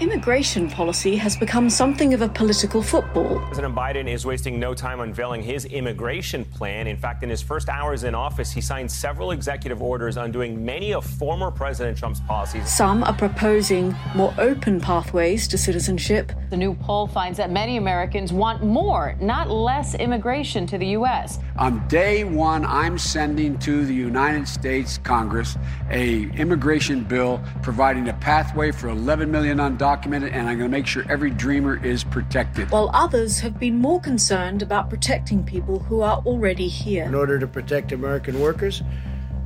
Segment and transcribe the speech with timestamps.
[0.00, 3.38] Immigration policy has become something of a political football.
[3.40, 6.86] President Biden is wasting no time unveiling his immigration plan.
[6.86, 10.94] In fact, in his first hours in office, he signed several executive orders undoing many
[10.94, 12.66] of former President Trump's policies.
[12.74, 16.32] Some are proposing more open pathways to citizenship.
[16.48, 21.40] The new poll finds that many Americans want more, not less, immigration to the U.S.
[21.58, 25.58] On day one, I'm sending to the United States Congress
[25.90, 30.76] a immigration bill providing a pathway for 11 million undocumented documented, and I'm going to
[30.76, 32.70] make sure every dreamer is protected.
[32.70, 37.04] While others have been more concerned about protecting people who are already here.
[37.04, 38.84] In order to protect American workers,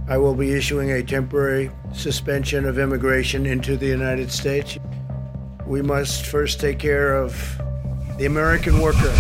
[0.07, 4.77] I will be issuing a temporary suspension of immigration into the United States.
[5.67, 7.33] We must first take care of
[8.19, 9.15] the American worker.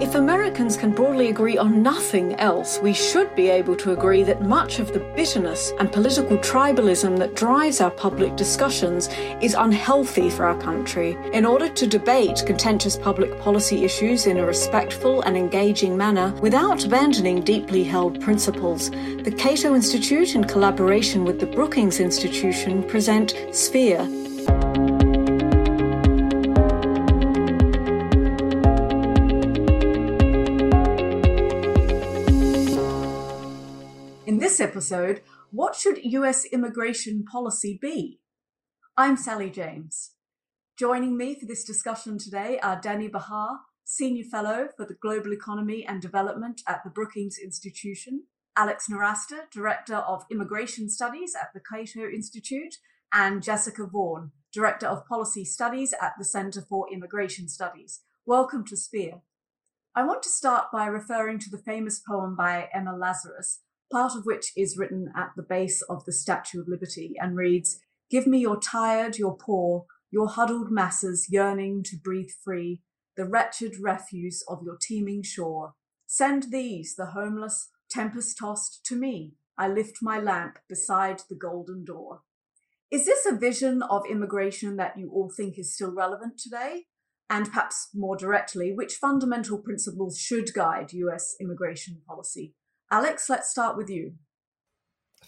[0.00, 4.40] If Americans can broadly agree on nothing else, we should be able to agree that
[4.40, 9.10] much of the bitterness and political tribalism that drives our public discussions
[9.42, 11.18] is unhealthy for our country.
[11.34, 16.86] In order to debate contentious public policy issues in a respectful and engaging manner without
[16.86, 24.08] abandoning deeply held principles, the Cato Institute, in collaboration with the Brookings Institution, present Sphere
[34.60, 38.20] episode, what should US immigration policy be?
[38.96, 40.12] I'm Sally James.
[40.78, 45.86] Joining me for this discussion today are Danny Bahar, Senior Fellow for the Global Economy
[45.86, 48.24] and Development at the Brookings Institution,
[48.56, 52.76] Alex Nowrasteh, Director of Immigration Studies at the Cato Institute,
[53.12, 58.00] and Jessica Vaughan, Director of Policy Studies at the Center for Immigration Studies.
[58.26, 59.22] Welcome to Sphere.
[59.94, 64.24] I want to start by referring to the famous poem by Emma Lazarus, part of
[64.24, 68.38] which is written at the base of the Statue of Liberty and reads, Give me
[68.38, 72.80] your tired, your poor, your huddled masses yearning to breathe free,
[73.16, 75.74] the wretched refuse of your teeming shore.
[76.06, 79.34] Send these, the homeless, tempest tossed, to me.
[79.56, 82.22] I lift my lamp beside the golden door.
[82.90, 86.86] Is this a vision of immigration that you all think is still relevant today?
[87.28, 92.54] And perhaps more directly, which fundamental principles should guide US immigration policy?
[92.90, 94.14] Alex, let's start with you.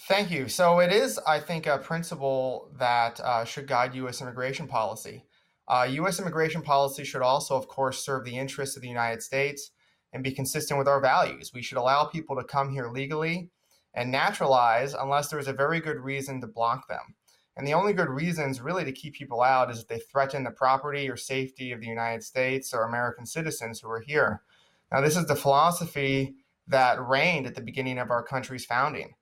[0.09, 0.49] Thank you.
[0.49, 4.21] So it is, I think, a principle that uh, should guide U.S.
[4.21, 5.25] immigration policy.
[5.69, 6.19] Uh, U.S.
[6.19, 9.71] immigration policy should also, of course, serve the interests of the United States
[10.13, 11.53] and be consistent with our values.
[11.55, 13.51] We should allow people to come here legally
[13.95, 17.15] and naturalize unless there is a very good reason to block them.
[17.57, 20.51] And the only good reasons really to keep people out is if they threaten the
[20.51, 24.43] property or safety of the United States or American citizens who are here.
[24.91, 26.35] Now, this is the philosophy
[26.69, 29.15] that reigned at the beginning of our country's founding.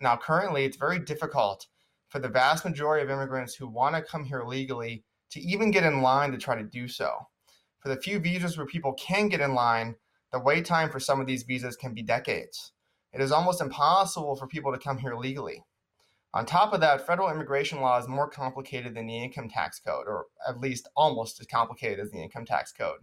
[0.00, 1.66] Now, currently, it's very difficult
[2.08, 5.84] for the vast majority of immigrants who want to come here legally to even get
[5.84, 7.12] in line to try to do so.
[7.80, 9.94] For the few visas where people can get in line,
[10.32, 12.72] the wait time for some of these visas can be decades.
[13.12, 15.64] It is almost impossible for people to come here legally.
[16.32, 20.06] On top of that, federal immigration law is more complicated than the income tax code,
[20.06, 23.00] or at least almost as complicated as the income tax code.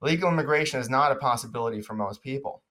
[0.00, 2.62] Legal immigration is not a possibility for most people.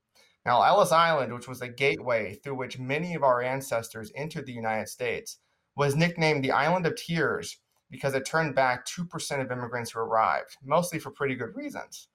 [0.46, 4.54] Now, Ellis Island, which was the gateway through which many of our ancestors entered the
[4.54, 5.38] United States,
[5.76, 7.58] was nicknamed the Island of Tears
[7.92, 12.08] because it turned back 2% of immigrants who arrived, mostly for pretty good reasons.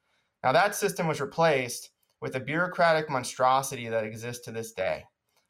[0.43, 5.05] Now, that system was replaced with a bureaucratic monstrosity that exists to this day.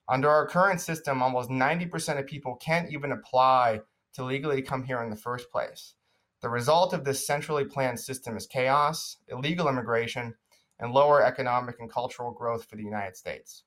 [0.09, 3.81] Under our current system, almost 90% of people can't even apply
[4.15, 5.95] to legally come here in the first place.
[6.43, 10.35] The result of this centrally planned system is chaos, illegal immigration,
[10.79, 13.65] and lower economic and cultural growth for the United States.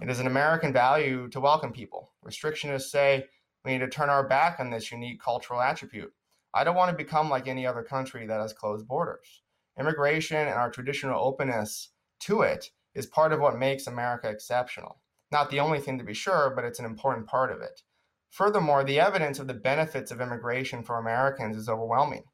[0.00, 2.12] It is an American value to welcome people.
[2.24, 3.26] Restrictionists say
[3.64, 6.12] we need to turn our back on this unique cultural attribute.
[6.54, 9.42] I don't want to become like any other country that has closed borders.
[9.78, 15.00] Immigration and our traditional openness to it is part of what makes America exceptional.
[15.30, 17.82] Not the only thing to be sure, but it's an important part of it.
[18.30, 22.24] Furthermore, the evidence of the benefits of immigration for Americans is overwhelming.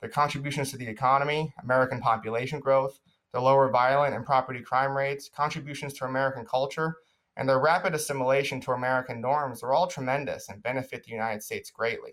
[0.00, 3.00] The contributions to the economy, American population growth,
[3.32, 6.96] the lower violent and property crime rates, contributions to American culture,
[7.36, 11.70] and their rapid assimilation to American norms are all tremendous and benefit the United States
[11.70, 12.12] greatly.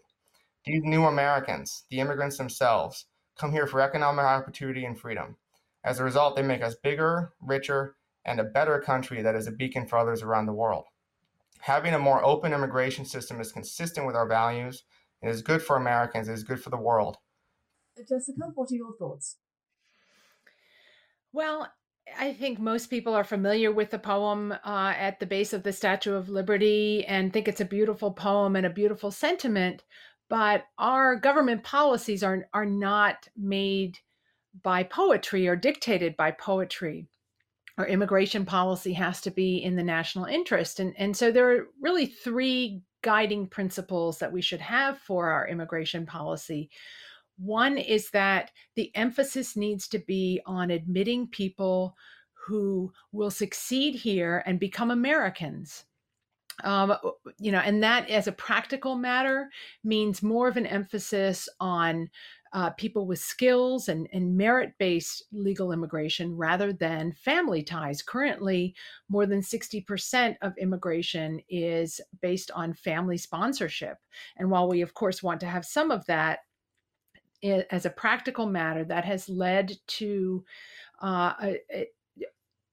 [0.63, 3.05] These new Americans, the immigrants themselves,
[3.37, 5.37] come here for economic opportunity and freedom.
[5.83, 9.51] As a result, they make us bigger, richer, and a better country that is a
[9.51, 10.85] beacon for others around the world.
[11.59, 14.83] Having a more open immigration system is consistent with our values.
[15.21, 16.27] It is good for Americans.
[16.27, 17.17] It is good for the world.
[17.97, 19.37] Jessica, what are your thoughts?
[21.37, 21.71] Well,
[22.17, 25.71] I think most people are familiar with the poem uh, at the base of the
[25.71, 29.83] Statue of Liberty and think it's a beautiful poem and a beautiful sentiment.
[30.29, 33.99] but our government policies are, are not made
[34.63, 37.07] by poetry or dictated by poetry.
[37.77, 40.79] Our immigration policy has to be in the national interest.
[40.79, 45.47] And, and so there are really three guiding principles that we should have for our
[45.47, 46.71] immigration policy.
[47.37, 51.95] One is that the emphasis needs to be on admitting people
[52.47, 55.85] who will succeed here and become Americans.
[56.63, 56.95] Um,
[57.37, 59.49] you know, and that as a practical matter
[59.83, 62.09] means more of an emphasis on
[62.53, 68.01] uh, people with skills and, and merit based legal immigration rather than family ties.
[68.01, 68.73] Currently,
[69.09, 73.97] more than 60% of immigration is based on family sponsorship.
[74.37, 76.39] And while we, of course, want to have some of that,
[77.43, 80.43] as a practical matter, that has led to
[81.01, 81.33] uh,
[81.71, 81.87] a,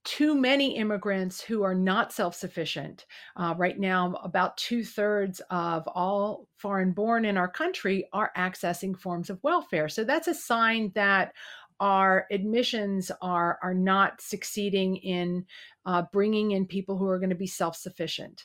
[0.04, 3.06] too many immigrants who are not self sufficient.
[3.36, 8.98] Uh, right now, about two thirds of all foreign born in our country are accessing
[8.98, 9.88] forms of welfare.
[9.88, 11.32] So that's a sign that
[11.80, 15.44] our admissions are, are not succeeding in
[15.86, 18.44] uh, bringing in people who are going to be self sufficient.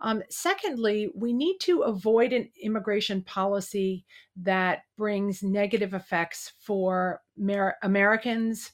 [0.00, 4.04] Um, secondly, we need to avoid an immigration policy
[4.36, 8.72] that brings negative effects for Mer- Americans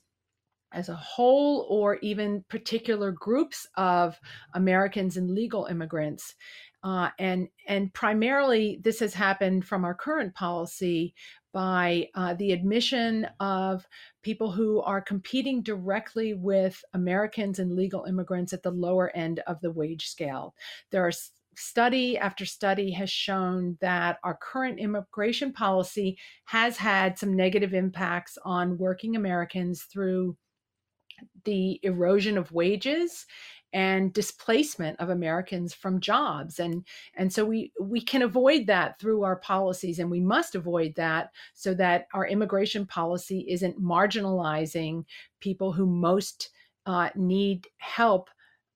[0.72, 4.18] as a whole or even particular groups of
[4.54, 6.34] Americans and legal immigrants.
[6.82, 11.14] Uh, and and primarily this has happened from our current policy
[11.52, 13.86] by uh, the admission of
[14.22, 19.60] people who are competing directly with Americans and legal immigrants at the lower end of
[19.60, 20.54] the wage scale.
[20.90, 21.12] There are
[21.54, 28.38] study after study has shown that our current immigration policy has had some negative impacts
[28.44, 30.36] on working Americans through
[31.44, 33.26] the erosion of wages
[33.72, 36.60] and displacement of Americans from jobs.
[36.60, 36.84] And,
[37.14, 41.30] and so we, we can avoid that through our policies, and we must avoid that
[41.54, 45.04] so that our immigration policy isn't marginalizing
[45.40, 46.50] people who most
[46.86, 48.28] uh, need help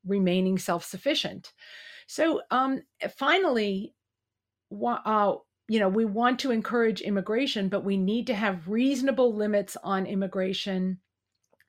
[0.06, 1.52] remaining self sufficient.
[2.06, 2.82] So um,
[3.16, 3.94] finally,
[4.82, 5.34] uh,
[5.69, 10.06] you know, we want to encourage immigration, but we need to have reasonable limits on
[10.06, 11.00] immigration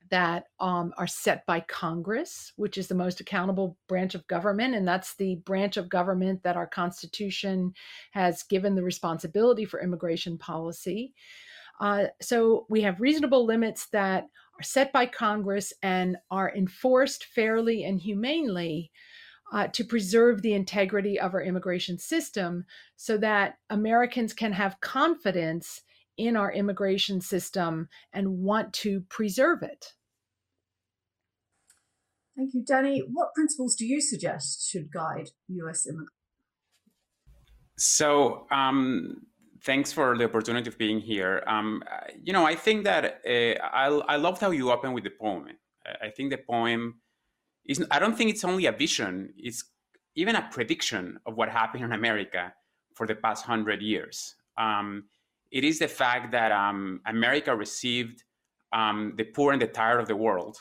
[0.10, 4.76] that um, are set by Congress, which is the most accountable branch of government.
[4.76, 7.74] And that's the branch of government that our Constitution
[8.12, 11.14] has given the responsibility for immigration policy.
[11.80, 14.24] Uh, so we have reasonable limits that
[14.60, 18.92] are set by Congress and are enforced fairly and humanely.
[19.54, 22.66] Uh, to preserve the integrity of our immigration system
[22.98, 25.84] so that Americans can have confidence
[26.18, 29.94] in our immigration system and want to preserve it.
[32.38, 33.00] Thank you, Danny.
[33.12, 36.14] What principles do you suggest should guide US immigration?
[37.78, 39.24] So, um,
[39.64, 41.44] thanks for the opportunity of being here.
[41.48, 41.84] Um,
[42.24, 45.48] you know, I think that uh, I, I loved how you opened with the poem.
[46.02, 47.02] I think the poem
[47.66, 49.64] is, I don't think it's only a vision, it's
[50.16, 52.54] even a prediction of what happened in America
[52.94, 54.36] for the past hundred years.
[54.58, 55.06] Um,
[55.52, 58.24] it is the fact that um, America received
[58.74, 60.58] um, the poor and the tired of the world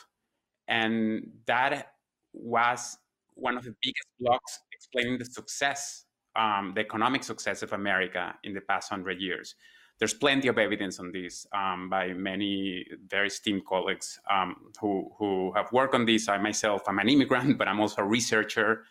[0.67, 1.93] and that
[2.33, 2.97] was
[3.35, 6.05] one of the biggest blocks explaining the success,
[6.35, 9.55] um, the economic success of America in the past hundred years.
[9.99, 15.51] There's plenty of evidence on this um, by many very esteemed colleagues um, who, who
[15.55, 16.29] have worked on this.
[16.29, 18.83] I myself, I'm an immigrant, but I'm also a researcher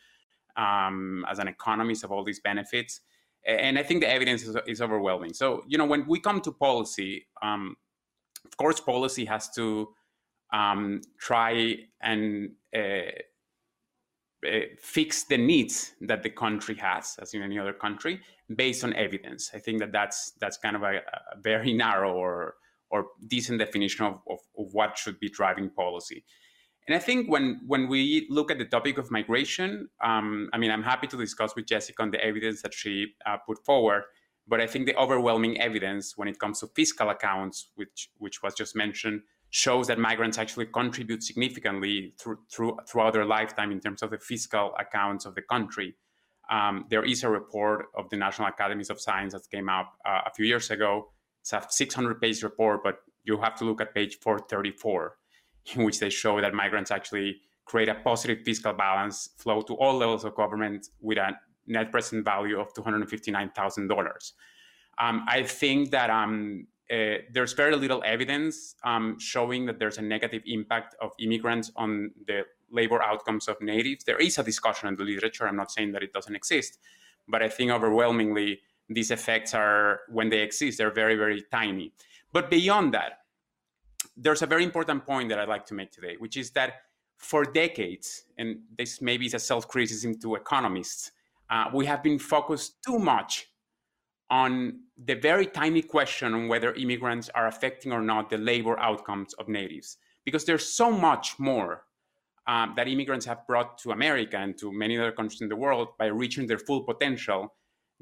[0.56, 3.00] um, as an economist of all these benefits.
[3.46, 5.32] And I think the evidence is, is overwhelming.
[5.32, 7.76] So, you know, when we come to policy, um,
[8.44, 9.94] of course, policy has to
[10.52, 13.10] um, try and uh,
[14.46, 18.20] uh, fix the needs that the country has, as in any other country,
[18.54, 19.50] based on evidence.
[19.54, 22.54] I think that that's that's kind of a, a very narrow or
[22.90, 26.24] or decent definition of, of, of, what should be driving policy.
[26.86, 30.70] And I think when when we look at the topic of migration, um, I mean,
[30.70, 34.04] I'm happy to discuss with Jessica on the evidence that she uh, put forward.
[34.46, 38.54] But I think the overwhelming evidence when it comes to fiscal accounts, which which was
[38.54, 44.02] just mentioned, shows that migrants actually contribute significantly through, through, throughout their lifetime in terms
[44.02, 45.94] of the fiscal accounts of the country.
[46.50, 50.20] Um, there is a report of the National Academies of Science that came out uh,
[50.26, 51.10] a few years ago.
[51.40, 55.16] It's a 600 page report, but you have to look at page 434,
[55.74, 59.96] in which they show that migrants actually create a positive fiscal balance flow to all
[59.96, 61.32] levels of government with a
[61.66, 64.32] net present value of $259,000.
[64.98, 70.02] Um, I think that um, uh, there's very little evidence um, showing that there's a
[70.02, 74.04] negative impact of immigrants on the labor outcomes of natives.
[74.04, 75.48] There is a discussion in the literature.
[75.48, 76.78] I'm not saying that it doesn't exist,
[77.26, 81.92] but I think overwhelmingly these effects are, when they exist, they're very, very tiny.
[82.32, 83.20] But beyond that,
[84.16, 86.82] there's a very important point that I'd like to make today, which is that
[87.18, 91.10] for decades, and this maybe is a self criticism to economists,
[91.50, 93.48] uh, we have been focused too much
[94.30, 99.34] on the very tiny question on whether immigrants are affecting or not the labor outcomes
[99.34, 99.98] of natives.
[100.24, 101.84] Because there's so much more
[102.46, 105.88] um, that immigrants have brought to America and to many other countries in the world
[105.98, 107.54] by reaching their full potential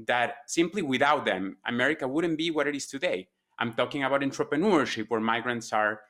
[0.06, 3.28] that simply without them, America wouldn't be what it is today.
[3.58, 6.00] I'm talking about entrepreneurship, where migrants are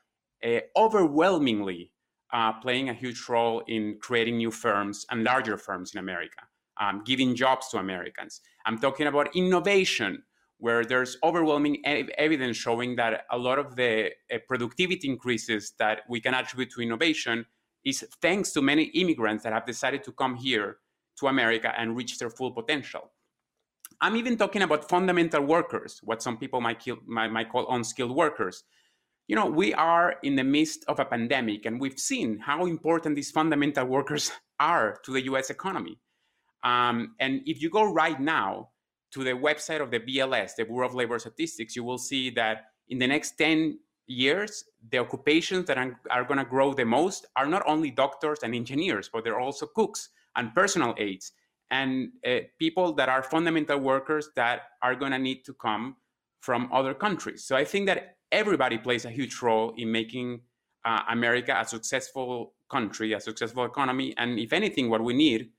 [0.43, 1.91] uh, overwhelmingly
[2.33, 6.41] uh, playing a huge role in creating new firms and larger firms in America,
[6.81, 8.41] um, giving jobs to Americans.
[8.65, 10.23] I'm talking about innovation,
[10.57, 16.01] where there's overwhelming ev- evidence showing that a lot of the uh, productivity increases that
[16.09, 17.45] we can attribute to innovation
[17.83, 20.77] is thanks to many immigrants that have decided to come here
[21.19, 23.11] to America and reach their full potential.
[24.01, 28.15] I'm even talking about fundamental workers, what some people might, kill, might, might call unskilled
[28.15, 28.63] workers.
[29.27, 33.15] You know, we are in the midst of a pandemic, and we've seen how important
[33.15, 35.99] these fundamental workers are to the US economy.
[36.65, 38.69] Um, and if you go right now
[39.11, 42.65] to the website of the BLS, the Bureau of Labor Statistics, you will see that
[42.89, 47.45] in the next 10 years, the occupations that are, going to grow the most are
[47.45, 51.31] not only doctors and engineers, but they're also cooks and personal aides
[51.71, 55.95] and uh, people that are fundamental workers that are going to need to come
[56.41, 57.43] from other countries.
[57.43, 60.41] So I think that everybody plays a huge role in making
[60.83, 64.13] uh, America a successful country, a successful economy.
[64.17, 65.49] And if anything, what we need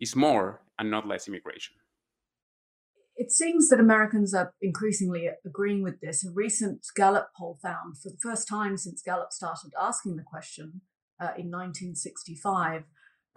[0.00, 1.76] is more and not less immigration.
[3.16, 6.24] It seems that Americans are increasingly agreeing with this.
[6.24, 10.80] A recent Gallup poll found, for the first time since Gallup started asking the question
[11.20, 12.84] uh, in 1965,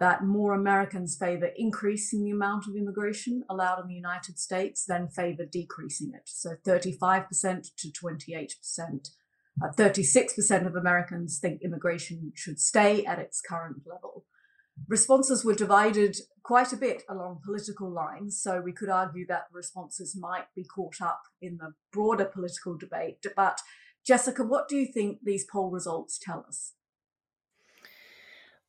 [0.00, 5.08] that more Americans favor increasing the amount of immigration allowed in the United States than
[5.08, 6.22] favor decreasing it.
[6.24, 9.10] So 35% to 28%.
[9.60, 14.24] Uh, 36% of Americans think immigration should stay at its current level.
[14.86, 16.16] Responses were divided
[16.48, 20.98] quite a bit along political lines, so we could argue that responses might be caught
[21.02, 23.18] up in the broader political debate.
[23.36, 23.60] But,
[24.06, 26.72] Jessica, what do you think these poll results tell us?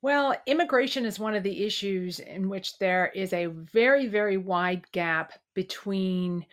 [0.02, 4.84] Well, immigration is one of the issues in which there is a very, very wide
[4.92, 6.46] gap between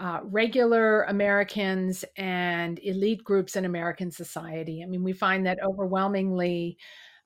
[0.00, 4.82] uh, regular Americans and elite groups in American society.
[4.82, 6.76] I mean, we find that overwhelmingly,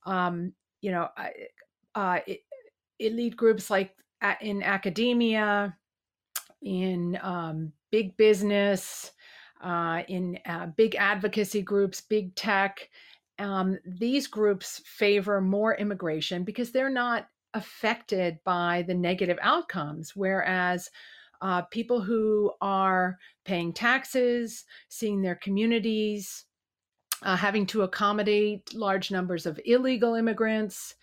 [0.04, 1.28] um, you know, uh,
[1.94, 2.20] uh,
[2.98, 3.94] elite groups like
[4.40, 5.76] in academia,
[6.62, 9.12] in um, big business,
[9.62, 12.88] uh, in uh, big advocacy groups, big tech,
[13.38, 20.90] um, these groups favor more immigration because they're not affected by the negative outcomes, whereas
[21.42, 26.44] uh, people who are paying taxes, seeing their communities,
[27.22, 30.94] uh, having to accommodate large numbers of illegal immigrants,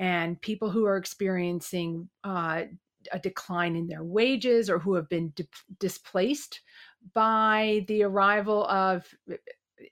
[0.00, 2.62] and people who are experiencing uh,
[3.12, 5.46] a decline in their wages or who have been di-
[5.78, 6.62] displaced
[7.12, 9.06] by the arrival of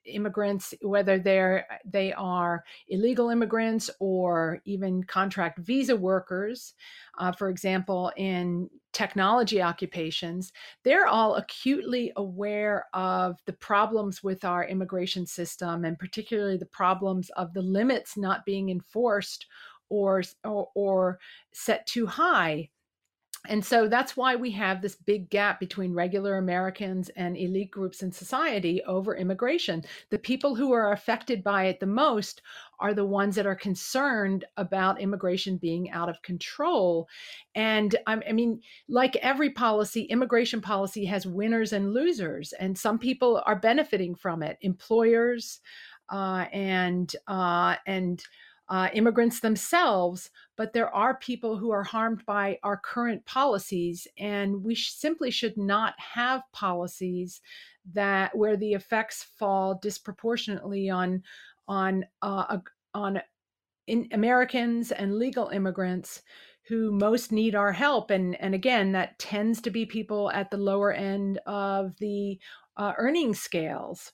[0.05, 6.75] immigrants, whether they're they are illegal immigrants or even contract visa workers,
[7.19, 10.53] uh, for example, in technology occupations,
[10.85, 17.31] they're all acutely aware of the problems with our immigration system, and particularly the problems
[17.37, 19.47] of the limits not being enforced
[19.89, 21.19] or, or, or
[21.53, 22.69] set too high
[23.47, 28.03] and so that's why we have this big gap between regular Americans and elite groups
[28.03, 29.85] in society over immigration.
[30.11, 32.43] The people who are affected by it the most
[32.81, 37.09] are the ones that are concerned about immigration being out of control.
[37.55, 43.43] And I mean, like every policy, immigration policy has winners and losers, and some people
[43.47, 44.59] are benefiting from it.
[44.61, 45.61] Employers
[46.11, 48.23] uh, and uh, and
[48.69, 54.63] uh, immigrants themselves, but there are people who are harmed by our current policies, and
[54.63, 57.41] we sh- simply should not have policies
[57.95, 61.23] that where the effects fall disproportionately on
[61.67, 62.59] on uh,
[62.95, 63.21] on
[63.87, 66.23] in Americans and legal immigrants
[66.69, 70.57] who most need our help and and again that tends to be people at the
[70.59, 72.39] lower end of the
[72.77, 74.13] uh, earning scales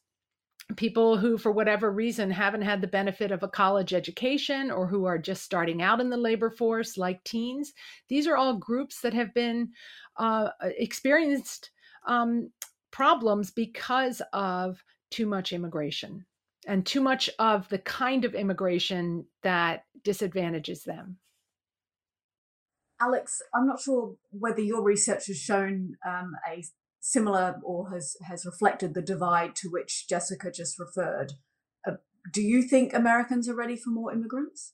[0.76, 5.04] people who, for whatever reason, haven't had the benefit of a college education or who
[5.04, 7.72] are just starting out in the labor force, like teens.
[8.08, 9.70] These are all groups that have been
[10.16, 11.70] uh, experienced
[12.06, 12.50] um,
[12.90, 16.24] problems because of too much immigration
[16.66, 21.18] and too much of the kind of immigration that disadvantages them.
[23.00, 26.64] Alex, I'm not sure whether your research has shown um, a
[27.06, 31.34] similar or has, has reflected the divide to which Jessica just referred.
[31.86, 31.96] Uh,
[32.32, 34.72] do you think Americans are ready for more immigrants?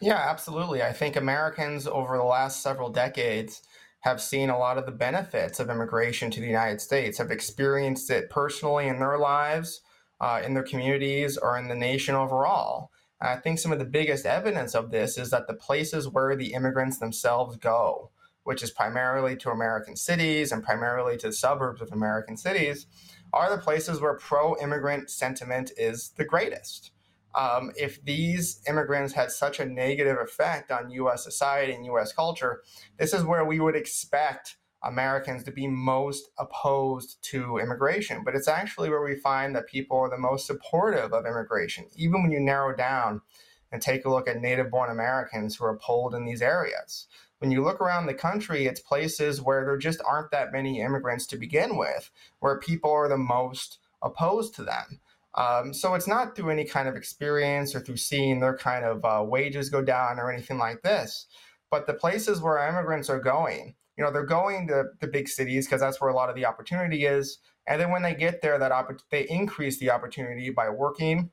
[0.00, 0.82] Yeah, absolutely.
[0.82, 3.62] I think Americans over the last several decades
[4.00, 8.10] have seen a lot of the benefits of immigration to the United States, have experienced
[8.10, 9.80] it personally in their lives,
[10.20, 12.90] uh, in their communities, or in the nation overall.
[13.18, 16.52] I think some of the biggest evidence of this is that the places where the
[16.52, 18.10] immigrants themselves go,
[18.44, 22.86] which is primarily to American cities and primarily to the suburbs of American cities,
[23.32, 26.90] are the places where pro immigrant sentiment is the greatest.
[27.34, 32.62] Um, if these immigrants had such a negative effect on US society and US culture,
[32.98, 38.22] this is where we would expect Americans to be most opposed to immigration.
[38.24, 42.22] But it's actually where we find that people are the most supportive of immigration, even
[42.22, 43.22] when you narrow down
[43.70, 47.06] and take a look at native born Americans who are polled in these areas.
[47.42, 51.26] When you look around the country, it's places where there just aren't that many immigrants
[51.26, 52.08] to begin with,
[52.38, 55.00] where people are the most opposed to them.
[55.34, 59.04] Um, so it's not through any kind of experience or through seeing their kind of
[59.04, 61.26] uh, wages go down or anything like this.
[61.68, 65.66] But the places where immigrants are going, you know, they're going to the big cities
[65.66, 67.38] because that's where a lot of the opportunity is.
[67.66, 71.32] And then when they get there, that opp- they increase the opportunity by working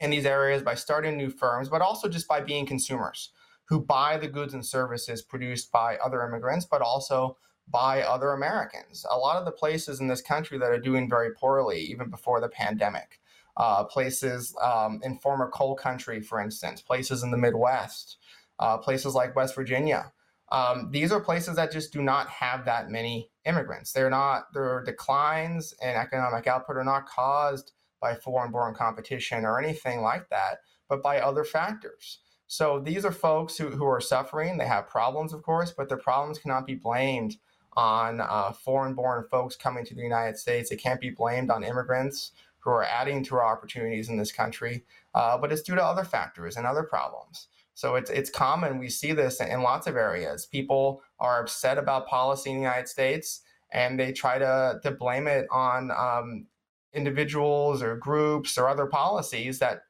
[0.00, 3.30] in these areas, by starting new firms, but also just by being consumers
[3.66, 7.36] who buy the goods and services produced by other immigrants, but also
[7.68, 9.06] by other Americans.
[9.10, 12.40] A lot of the places in this country that are doing very poorly, even before
[12.40, 13.20] the pandemic,
[13.56, 18.18] uh, places um, in former coal country, for instance, places in the Midwest,
[18.58, 20.12] uh, places like West Virginia.
[20.52, 23.92] Um, these are places that just do not have that many immigrants.
[23.92, 29.58] They're not, their declines in economic output are not caused by foreign born competition or
[29.58, 32.18] anything like that, but by other factors.
[32.54, 34.58] So these are folks who, who are suffering.
[34.58, 37.36] They have problems, of course, but their problems cannot be blamed
[37.72, 40.70] on uh, foreign born folks coming to the United States.
[40.70, 42.30] It can't be blamed on immigrants
[42.60, 44.84] who are adding to our opportunities in this country,
[45.16, 47.48] uh, but it's due to other factors and other problems.
[47.74, 48.78] So it's it's common.
[48.78, 50.46] We see this in lots of areas.
[50.46, 53.40] People are upset about policy in the United States,
[53.72, 56.46] and they try to to blame it on um,
[56.94, 59.82] individuals or groups or other policies that,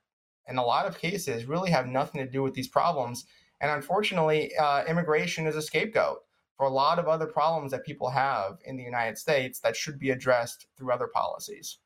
[0.49, 3.25] in a lot of cases, really have nothing to do with these problems.
[3.61, 6.19] And unfortunately, uh, immigration is a scapegoat
[6.57, 9.99] for a lot of other problems that people have in the United States that should
[9.99, 11.79] be addressed through other policies.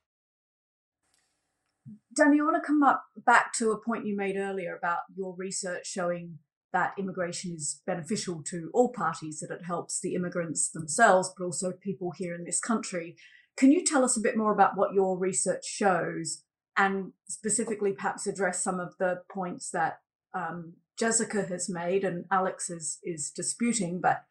[2.15, 5.35] Danny, I want to come up back to a point you made earlier about your
[5.37, 6.39] research showing
[6.73, 11.73] that immigration is beneficial to all parties, that it helps the immigrants themselves, but also
[11.73, 13.17] people here in this country.
[13.57, 16.45] Can you tell us a bit more about what your research shows
[16.79, 19.99] and specifically perhaps address some of the points that
[20.35, 24.23] um, Jessica has made and Alex is, is disputing, but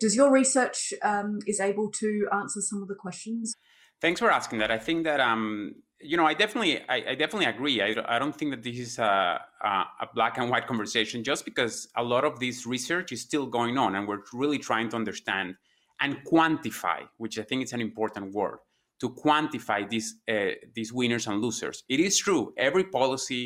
[0.00, 3.54] does your research um, is able to answer some of the questions?
[4.00, 4.70] Thanks for asking that.
[4.70, 7.80] I think that um, you know, I definitely, I, I definitely agree.
[7.80, 11.88] I, I, don't think that this is a, a, black and white conversation, just because
[11.96, 15.54] a lot of this research is still going on, and we're really trying to understand
[16.00, 18.58] and quantify, which I think is an important word,
[19.02, 21.76] to quantify these uh, these winners and losers.
[21.94, 23.42] It is true, every policy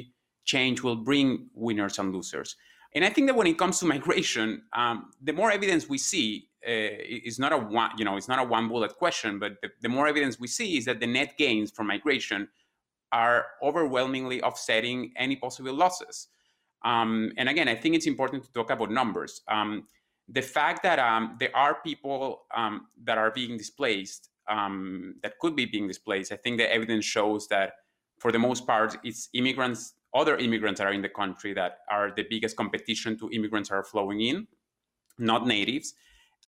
[0.52, 2.56] change will bring winners and losers,
[2.94, 6.48] and I think that when it comes to migration, um, the more evidence we see,
[6.66, 6.96] uh,
[7.28, 9.88] is not a one, you know, it's not a one bullet question, but the, the
[9.88, 12.48] more evidence we see is that the net gains from migration
[13.12, 16.28] are overwhelmingly offsetting any possible losses.
[16.84, 19.42] Um, and again, I think it's important to talk about numbers.
[19.48, 19.86] Um,
[20.28, 25.56] the fact that um, there are people um, that are being displaced, um, that could
[25.56, 27.74] be being displaced, I think the evidence shows that
[28.18, 32.12] for the most part, it's immigrants, other immigrants that are in the country that are
[32.14, 34.46] the biggest competition to immigrants are flowing in,
[35.18, 35.94] not natives.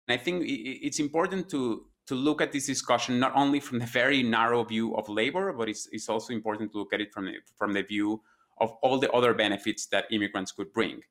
[0.10, 4.24] I think it's important to to look at this discussion not only from the very
[4.24, 7.36] narrow view of labor, but it's, it's also important to look at it from the,
[7.58, 8.22] from the view
[8.60, 11.02] of all the other benefits that immigrants could bring.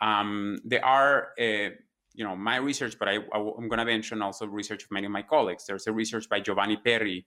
[0.00, 1.70] Um, there are, uh,
[2.18, 5.12] you know, my research, but I, am going to mention also research of many of
[5.12, 5.66] my colleagues.
[5.66, 7.24] There's a research by Giovanni Peri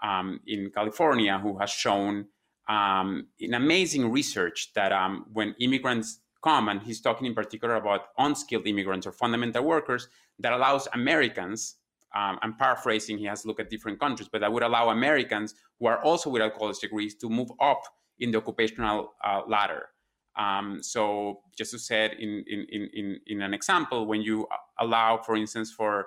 [0.00, 2.26] um, in California who has shown
[2.68, 8.02] um, in amazing research that um, when immigrants come, and he's talking in particular about
[8.16, 10.06] unskilled immigrants or fundamental workers,
[10.38, 11.74] that allows Americans,
[12.14, 15.86] um, I'm paraphrasing, he has looked at different countries, but that would allow Americans who
[15.86, 17.82] are also without college degrees to move up
[18.20, 19.88] in the occupational uh, ladder.
[20.38, 24.46] Um, so just to say in, in, in, in an example, when you
[24.78, 26.06] allow, for instance, for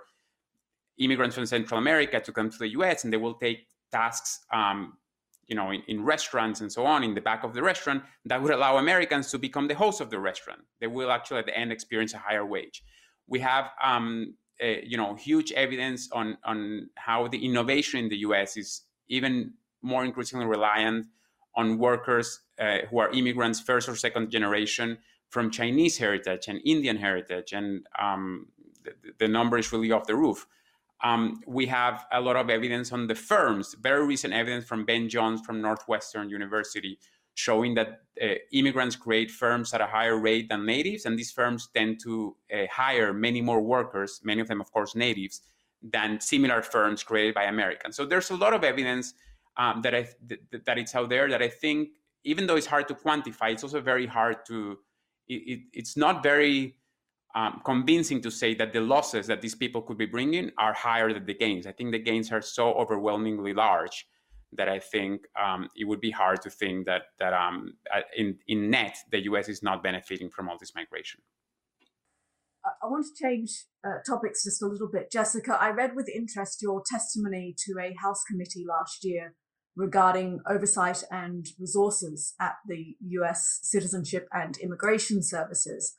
[0.97, 4.93] immigrants from Central America to come to the US and they will take tasks um,
[5.47, 8.41] you know, in, in, restaurants and so on, in the back of the restaurant, that
[8.41, 10.61] would allow Americans to become the host of the restaurant.
[10.79, 12.83] They will actually at the end experience a higher wage.
[13.27, 18.55] We have, um, you know, huge evidence on on how the innovation in the U.S.
[18.55, 21.07] is even more increasingly reliant
[21.55, 24.97] on workers uh, who are immigrants, first or second generation,
[25.29, 28.47] from Chinese heritage and Indian heritage, and um,
[28.83, 30.45] the, the, number is really off the roof.
[31.03, 35.09] Um, we have a lot of evidence on the firms, very recent evidence from Ben
[35.09, 36.99] Jones from Northwestern University,
[37.33, 41.69] showing that uh, immigrants create firms at a higher rate than natives, and these firms
[41.73, 45.41] tend to uh, hire many more workers, many of them, of course, natives,
[45.81, 47.95] than similar firms created by Americans.
[47.95, 49.13] So there's a lot of evidence
[49.57, 51.89] um, that I th- that it's out there that I think,
[52.23, 54.77] even though it's hard to quantify, it's also very hard to.
[55.27, 56.75] It, it, it's not very
[57.35, 61.13] um, convincing to say that the losses that these people could be bringing are higher
[61.13, 61.65] than the gains.
[61.67, 64.05] I think the gains are so overwhelmingly large
[64.53, 67.73] that I think um, it would be hard to think that that um,
[68.17, 69.47] in in net the U.S.
[69.49, 71.21] is not benefiting from all this migration.
[72.63, 75.11] I want to change uh, topics just a little bit.
[75.11, 79.33] Jessica, I read with interest your testimony to a House committee last year
[79.75, 85.97] regarding oversight and resources at the US Citizenship and Immigration Services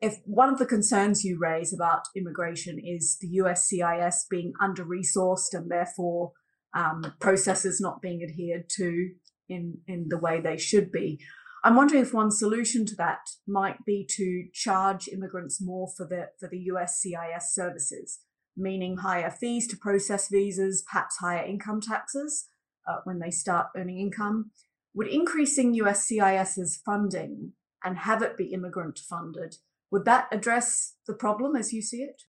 [0.00, 5.52] if one of the concerns you raise about immigration is the USCIS being under resourced
[5.52, 6.32] and therefore
[6.74, 9.10] um, processes not being adhered to
[9.48, 11.18] in, in the way they should be,
[11.64, 16.28] I'm wondering if one solution to that might be to charge immigrants more for the
[16.38, 18.20] for the USCIS services,
[18.56, 22.48] meaning higher fees to process visas, perhaps higher income taxes
[22.88, 24.50] uh, when they start earning income.
[24.94, 27.52] Would increasing USCIS's funding
[27.84, 29.56] and have it be immigrant funded
[29.90, 32.22] would that address the problem as you see it?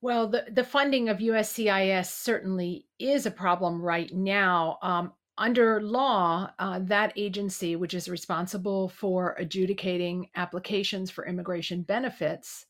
[0.00, 4.78] Well, the, the funding of USCIS certainly is a problem right now.
[4.82, 12.64] Um, under law, uh, that agency, which is responsible for adjudicating applications for immigration benefits,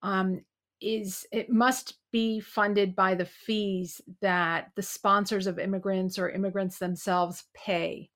[0.00, 0.40] um,
[0.80, 6.78] is it must be funded by the fees that the sponsors of immigrants or immigrants
[6.78, 8.08] themselves pay.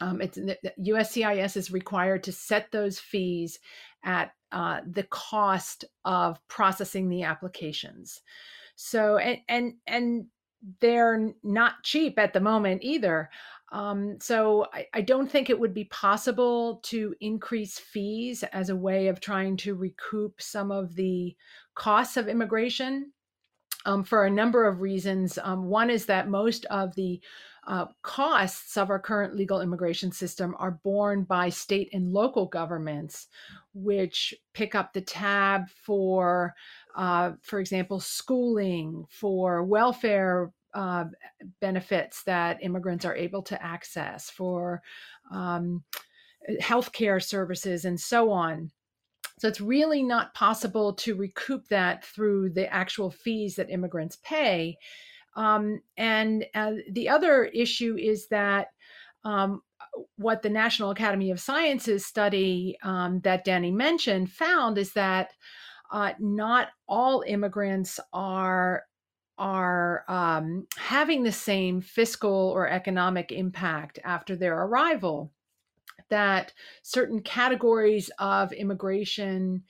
[0.00, 0.36] Um, it's
[0.80, 3.60] USCIS is required to set those fees
[4.04, 8.22] at uh, the cost of processing the applications.
[8.74, 10.26] So and and and
[10.80, 13.30] they're not cheap at the moment either.
[13.72, 18.74] Um, so I, I, don't think it would be possible to increase fees as a
[18.74, 21.36] way of trying to recoup some of the
[21.76, 23.12] costs of immigration
[23.86, 25.38] um, for a number of reasons.
[25.42, 27.20] Um, one is that most of the
[27.66, 33.28] uh, costs of our current legal immigration system are borne by state and local governments,
[33.74, 36.54] which pick up the tab for,
[36.96, 41.04] uh, for example, schooling, for welfare uh,
[41.60, 44.82] benefits that immigrants are able to access, for
[45.30, 45.82] um,
[46.60, 48.70] healthcare services, and so on.
[49.38, 54.76] So it's really not possible to recoup that through the actual fees that immigrants pay.
[55.40, 58.68] Um, and uh, the other issue is that
[59.24, 59.62] um,
[60.16, 65.30] what the National Academy of Sciences study um, that Danny mentioned found is that
[65.90, 68.84] uh, not all immigrants are
[69.38, 75.32] are um, having the same fiscal or economic impact after their arrival.
[76.10, 79.62] That certain categories of immigration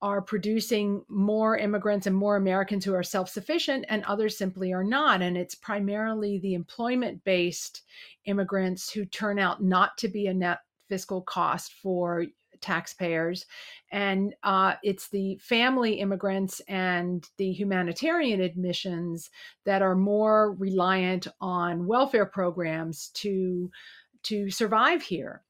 [0.00, 4.84] are producing more immigrants and more Americans who are self sufficient, and others simply are
[4.84, 5.22] not.
[5.22, 7.82] And it's primarily the employment based
[8.24, 10.58] immigrants who turn out not to be a net
[10.88, 12.26] fiscal cost for
[12.60, 13.46] taxpayers.
[13.92, 19.30] And uh, it's the family immigrants and the humanitarian admissions
[19.64, 23.70] that are more reliant on welfare programs to
[24.24, 25.44] to survive here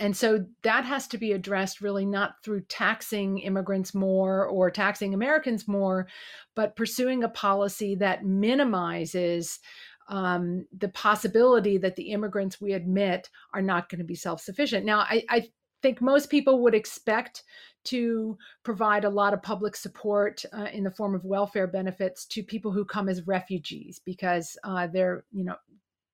[0.00, 5.12] and so that has to be addressed really not through taxing immigrants more or taxing
[5.12, 6.08] Americans more,
[6.56, 9.60] but pursuing a policy that minimizes
[10.08, 14.86] um, the possibility that the immigrants we admit are not going to be self sufficient.
[14.86, 15.48] Now, I, I,
[15.82, 17.42] think most people would expect
[17.84, 22.42] to provide a lot of public support uh, in the form of welfare benefits to
[22.42, 25.56] people who come as refugees because uh, they're you know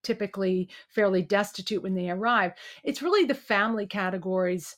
[0.07, 2.53] typically fairly destitute when they arrive.
[2.85, 4.77] It's really the family categories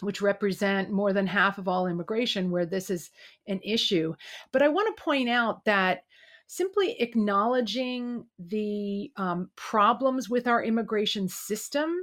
[0.00, 3.10] which represent more than half of all immigration where this is
[3.46, 4.14] an issue.
[4.52, 6.04] But I want to point out that
[6.46, 11.94] simply acknowledging the um, problems with our immigration system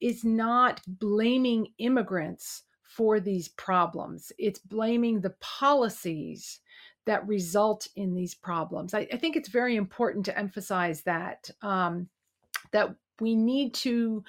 [0.00, 4.32] is not blaming immigrants for these problems.
[4.38, 6.60] It's blaming the policies
[7.10, 8.94] that result in these problems.
[8.94, 12.08] I, I think it's very important to emphasize that um,
[12.70, 14.22] that we need to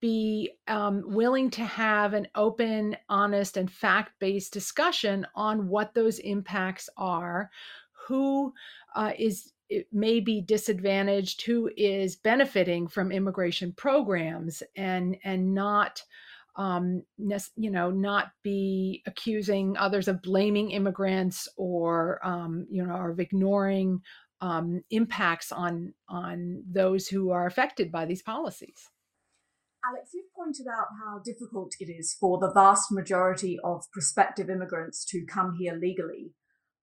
[0.00, 6.18] be um, willing to have an open, honest, and fact based discussion on what those
[6.18, 7.52] impacts are,
[8.08, 8.52] who
[8.96, 9.52] uh, is
[9.92, 16.02] may be disadvantaged, who is benefiting from immigration programs, and and not
[16.56, 17.02] um,
[17.56, 23.20] you know, not be accusing others of blaming immigrants or, um, you know, or of
[23.20, 24.00] ignoring
[24.40, 28.88] um, impacts on on those who are affected by these policies.
[29.86, 35.04] Alex, you've pointed out how difficult it is for the vast majority of prospective immigrants
[35.04, 36.32] to come here legally.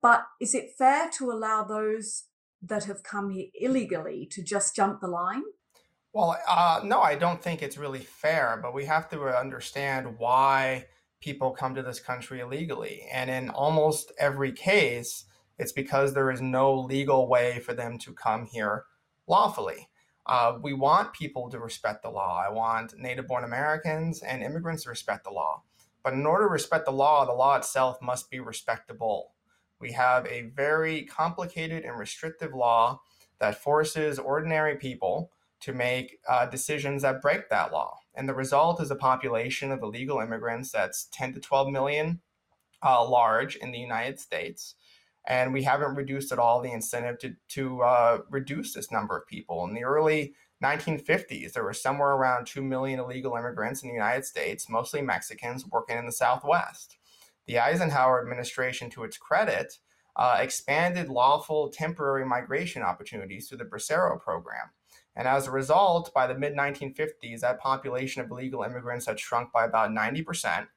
[0.02, 2.26] But is it fair to allow those
[2.62, 5.44] that have come here illegally to just jump the line?
[6.14, 10.86] Well, uh, no, I don't think it's really fair, but we have to understand why
[11.22, 13.08] people come to this country illegally.
[13.12, 15.26] And in almost every case,
[15.58, 18.86] it's because there is no legal way for them to come here
[19.28, 19.88] lawfully.
[20.26, 22.44] Uh, we want people to respect the law.
[22.46, 25.64] I want native born Americans and immigrants to respect the law.
[26.04, 29.34] But in order to respect the law, the law itself must be respectable.
[29.80, 33.02] We have a very complicated and restrictive law
[33.40, 37.98] that forces ordinary people to make uh, decisions that break that law.
[38.16, 42.22] And the result is a population of illegal immigrants that's 10 to 12 million
[42.84, 44.76] uh, large in the United States.
[45.28, 49.28] And we haven't reduced at all the incentive to, to uh, reduce this number of
[49.28, 49.64] people.
[49.66, 54.26] In the early 1950s, there were somewhere around 2 million illegal immigrants in the United
[54.26, 56.98] States, mostly Mexicans, working in the Southwest.
[57.46, 59.78] The Eisenhower administration, to its credit,
[60.16, 64.72] uh, expanded lawful temporary migration opportunities through the Bracero program.
[65.16, 69.52] And as a result, by the mid 1950s, that population of illegal immigrants had shrunk
[69.52, 70.68] by about 90%,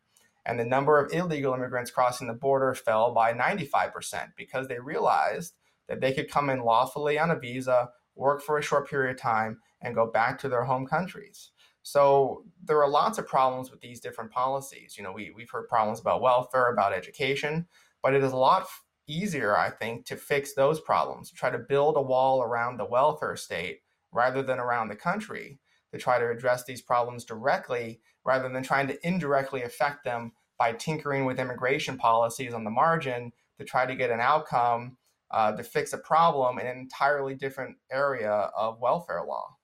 [0.46, 5.54] and the number of illegal immigrants crossing the border fell by 95% because they realized
[5.88, 9.20] that they could come in lawfully on a visa, work for a short period of
[9.20, 11.50] time, and go back to their home countries.
[11.82, 14.96] So there are lots of problems with these different policies.
[14.96, 17.66] You know, we, we've heard problems about welfare, about education,
[18.02, 18.66] but it is a lot
[19.06, 23.36] easier, I think, to fix those problems, try to build a wall around the welfare
[23.36, 23.80] state
[24.14, 25.58] rather than around the country
[25.92, 30.72] to try to address these problems directly rather than trying to indirectly affect them by
[30.72, 34.96] tinkering with immigration policies on the margin to try to get an outcome
[35.30, 39.56] uh, to fix a problem in an entirely different area of welfare law.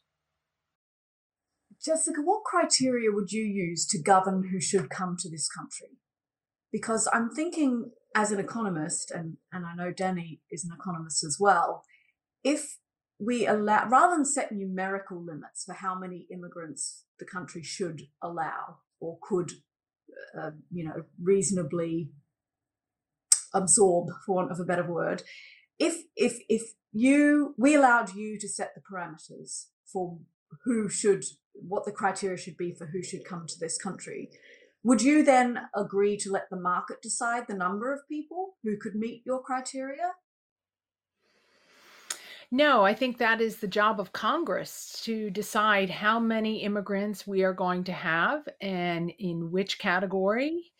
[1.82, 5.96] Jessica, what criteria would you use to govern who should come to this country?
[6.70, 11.38] Because I'm thinking as an economist, and, and I know Danny is an economist as
[11.40, 11.84] well,
[12.44, 12.78] if
[13.20, 18.78] we allow rather than set numerical limits for how many immigrants the country should allow
[18.98, 19.52] or could
[20.38, 22.10] uh, you know reasonably
[23.54, 25.22] absorb for want of a better word
[25.78, 30.18] if if if you we allowed you to set the parameters for
[30.64, 34.30] who should what the criteria should be for who should come to this country
[34.82, 38.94] would you then agree to let the market decide the number of people who could
[38.94, 40.12] meet your criteria
[42.50, 47.44] no, I think that is the job of Congress to decide how many immigrants we
[47.44, 50.72] are going to have and in which category,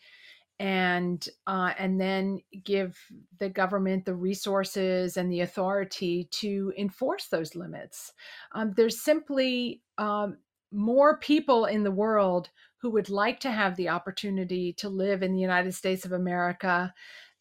[0.59, 2.99] and uh, and then give
[3.39, 8.13] the government the resources and the authority to enforce those limits.
[8.53, 10.39] Um, there's simply um,
[10.73, 12.51] more people in the world
[12.83, 16.93] who would like to have the opportunity to live in the United States of America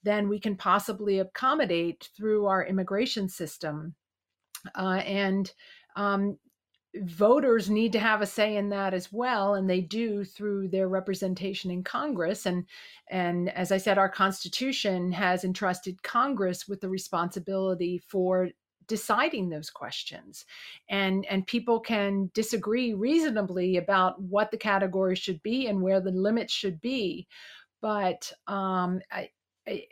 [0.03, 3.95] than we can possibly accommodate through our immigration system.
[4.75, 5.51] Uh, and
[5.95, 6.37] um,
[6.95, 10.87] voters need to have a say in that as well and they do through their
[10.87, 12.65] representation in congress and
[13.11, 18.49] and as i said our constitution has entrusted congress with the responsibility for
[18.89, 20.45] deciding those questions.
[20.89, 26.11] And and people can disagree reasonably about what the category should be and where the
[26.11, 27.27] limits should be
[27.81, 29.29] but um, I,
[29.67, 29.85] I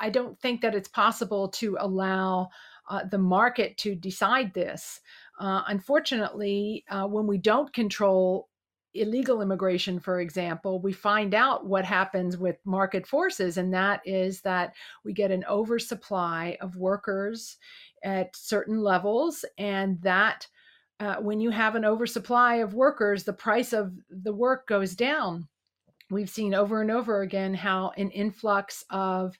[0.00, 2.48] i don't think that it's possible to allow
[2.88, 5.00] uh, the market to decide this.
[5.40, 8.48] Uh, unfortunately, uh, when we don't control
[8.94, 14.40] illegal immigration, for example, we find out what happens with market forces, and that is
[14.42, 17.56] that we get an oversupply of workers
[18.04, 20.46] at certain levels, and that
[21.00, 25.48] uh, when you have an oversupply of workers, the price of the work goes down.
[26.10, 29.36] We've seen over and over again how an influx of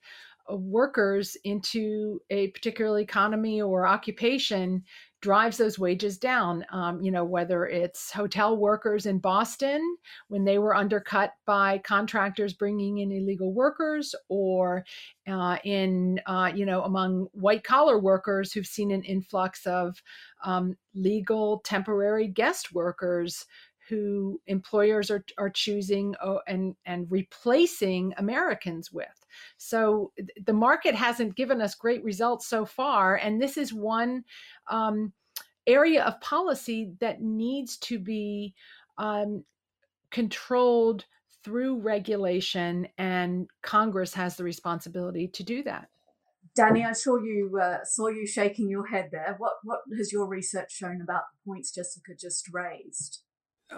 [0.50, 4.84] workers into a particular economy or occupation
[5.24, 6.66] drives those wages down.
[6.70, 9.80] Um, you know, whether it's hotel workers in Boston
[10.28, 14.84] when they were undercut by contractors bringing in illegal workers, or
[15.26, 20.02] uh, in uh, you know among white collar workers who've seen an influx of
[20.44, 23.46] um, legal temporary guest workers
[23.88, 29.26] who employers are, are choosing oh, and and replacing Americans with.
[29.56, 30.12] So
[30.44, 34.24] the market hasn't given us great results so far, and this is one
[34.68, 35.12] um,
[35.66, 38.54] area of policy that needs to be
[38.98, 39.44] um,
[40.10, 41.04] controlled
[41.42, 45.88] through regulation, and Congress has the responsibility to do that.
[46.56, 49.34] Danny, I saw you uh, saw you shaking your head there.
[49.38, 53.23] What what has your research shown about the points Jessica just raised?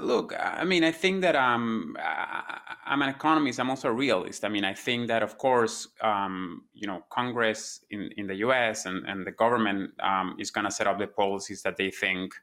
[0.01, 1.97] Look, I mean, I think that um,
[2.85, 3.59] I'm an economist.
[3.59, 4.45] I'm also a realist.
[4.45, 8.87] I mean, I think that, of course, um, you know, Congress in, in the U.S.
[8.87, 12.35] and, and the government um, is going to set up the policies that they think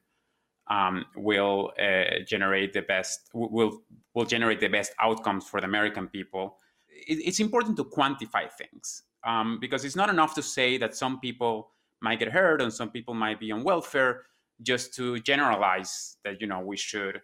[0.70, 3.82] um, will uh, generate the best will
[4.14, 6.58] will generate the best outcomes for the American people.
[6.88, 11.20] It, it's important to quantify things um, because it's not enough to say that some
[11.20, 14.24] people might get hurt and some people might be on welfare
[14.62, 17.22] just to generalize that you know we should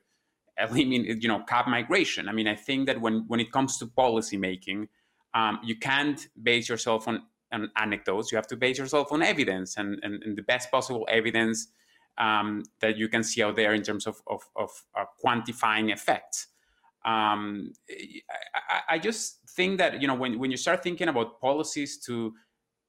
[0.59, 2.29] eliminate, you know, cap migration.
[2.29, 4.89] I mean, I think that when when it comes to policy making,
[5.33, 8.31] um, you can't base yourself on, on anecdotes.
[8.31, 11.67] You have to base yourself on evidence and, and, and the best possible evidence
[12.17, 16.47] um, that you can see out there in terms of of, of uh, quantifying effects.
[17.05, 21.97] Um, I, I, just think that you know when when you start thinking about policies
[22.05, 22.33] to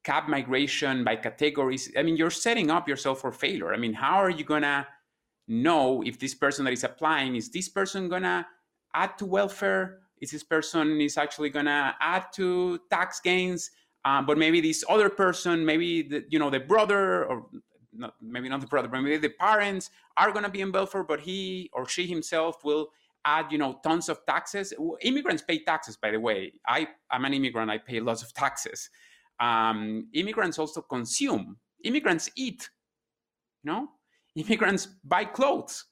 [0.02, 3.72] cap migration by categories, I mean, you're setting up yourself for failure.
[3.72, 4.88] I mean, how are you gonna
[5.50, 8.46] know if this person that is applying is this person gonna
[8.94, 9.98] add to welfare?
[10.20, 13.70] Is this person is actually gonna add to tax gains?
[14.04, 17.46] Um, but maybe this other person maybe the, you know the brother or
[17.92, 21.20] not, maybe not the brother but maybe the parents are gonna be in welfare but
[21.20, 22.88] he or she himself will
[23.24, 24.72] add you know tons of taxes.
[25.02, 26.52] Immigrants pay taxes by the way.
[26.66, 27.70] I i'm an immigrant.
[27.70, 28.88] I pay lots of taxes.
[29.40, 31.56] Um, immigrants also consume.
[31.82, 32.70] Immigrants eat
[33.64, 33.88] you know
[34.36, 35.84] immigrants buy clothes.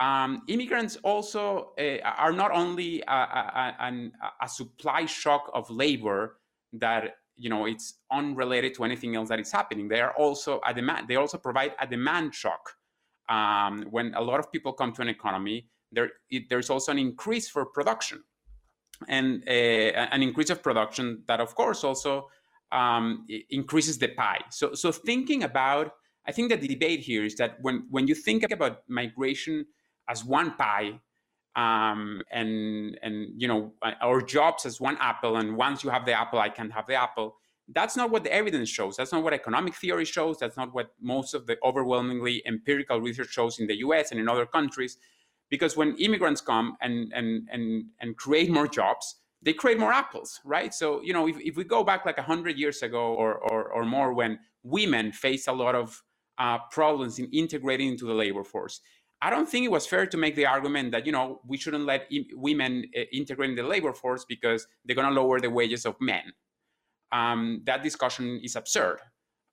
[0.00, 4.10] Um, immigrants also uh, are not only a, a,
[4.42, 6.38] a, supply shock of labor
[6.72, 9.86] that you know it's unrelated to anything else that is happening.
[9.88, 11.06] They are also a demand.
[11.06, 12.72] They also provide a demand shock.
[13.28, 16.98] Um, when a lot of people come to an economy, there it, there's also an
[16.98, 18.24] increase for production,
[19.06, 22.28] and uh, an increase of production that, of course, also
[22.72, 24.40] um, increases the pie.
[24.50, 25.92] So so thinking about
[26.26, 29.66] I think that the debate here is that when when you think about migration
[30.08, 31.00] as one pie,
[31.56, 36.12] um, and and you know our jobs as one apple, and once you have the
[36.12, 37.36] apple, I can have the apple.
[37.68, 38.96] That's not what the evidence shows.
[38.96, 40.38] That's not what economic theory shows.
[40.38, 44.10] That's not what most of the overwhelmingly empirical research shows in the U.S.
[44.10, 44.98] and in other countries.
[45.48, 50.40] Because when immigrants come and and and and create more jobs, they create more apples,
[50.44, 50.72] right?
[50.72, 53.84] So you know, if, if we go back like hundred years ago or, or or
[53.84, 56.02] more, when women faced a lot of
[56.38, 58.80] uh, problems in integrating into the labor force.
[59.22, 61.86] I don't think it was fair to make the argument that you know we shouldn't
[61.86, 65.86] let women uh, integrate in the labor force because they're going to lower the wages
[65.86, 66.32] of men.
[67.12, 68.98] Um, that discussion is absurd,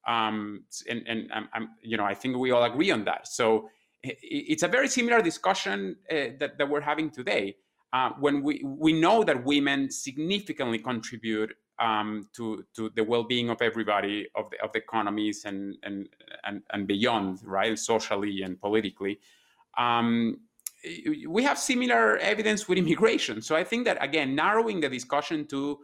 [0.08, 3.28] um, and, and I'm, I'm, you know I think we all agree on that.
[3.28, 3.70] So
[4.04, 7.56] it's a very similar discussion uh, that, that we're having today.
[7.94, 13.62] Uh, when we, we know that women significantly contribute um, to to the well-being of
[13.62, 16.08] everybody of the of the economies and and
[16.46, 17.78] and, and beyond, right?
[17.78, 19.20] Socially and politically.
[19.78, 20.42] Um,
[21.28, 23.42] we have similar evidence with immigration.
[23.42, 25.80] So I think that again, narrowing the discussion to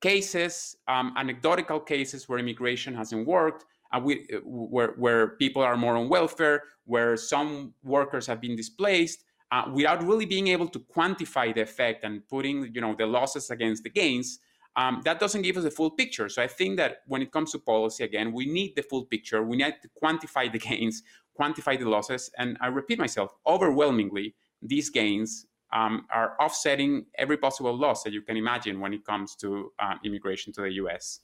[0.00, 5.96] cases, um, anecdotal cases where immigration hasn't worked, uh, we, where where people are more
[5.96, 11.54] on welfare, where some workers have been displaced, uh, without really being able to quantify
[11.54, 14.38] the effect and putting you know the losses against the gains
[14.76, 16.28] um, that doesn't give us a full picture.
[16.28, 19.42] So i think that when it comes to policy again we need the full picture.
[19.42, 21.02] We need to quantify the gains
[21.38, 22.30] quantify the losses.
[22.38, 28.22] And i repeat myself overwhelmingly these gains um, are offsetting every possible loss that you
[28.22, 31.20] can imagine when it comes to uh, immigration to the us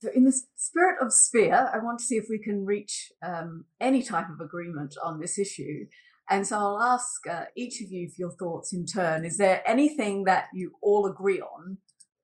[0.00, 3.64] so, in the spirit of Sphere, I want to see if we can reach um,
[3.80, 5.86] any type of agreement on this issue.
[6.30, 9.24] And so I'll ask uh, each of you for your thoughts in turn.
[9.24, 11.78] Is there anything that you all agree on,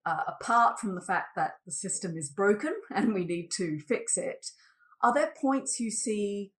[0.05, 4.17] uh, apart from the fact that the system is broken and we need to fix
[4.17, 4.47] it?
[5.03, 6.53] Are there points you see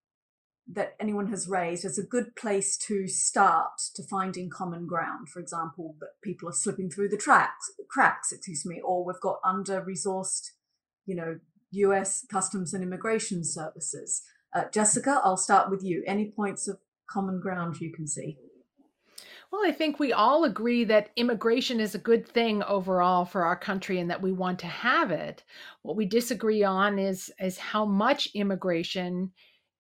[0.67, 5.29] that anyone has raised as a good place to start to finding common ground.
[5.29, 9.39] For example, that people are slipping through the tracks, cracks, excuse me, or we've got
[9.43, 10.51] under-resourced,
[11.05, 11.39] you know,
[11.71, 12.25] U.S.
[12.31, 14.23] Customs and Immigration Services.
[14.55, 16.03] Uh, Jessica, I'll start with you.
[16.07, 18.37] Any points of common ground you can see?
[19.51, 23.55] Well, I think we all agree that immigration is a good thing overall for our
[23.55, 25.43] country and that we want to have it.
[25.81, 29.31] What we disagree on is is how much immigration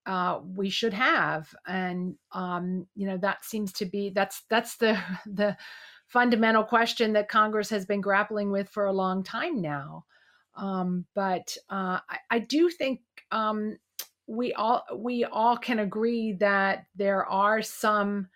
[0.05, 4.97] uh, we should have, and um, you know that seems to be that's that's the
[5.25, 5.57] the
[6.07, 10.05] fundamental question that Congress has been grappling with for a long time now.
[10.55, 13.01] Um, but uh, I, I, do think
[13.31, 13.75] um,
[14.27, 18.27] we all we all can agree that there are some